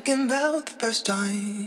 [0.00, 1.57] Thinking about the first time.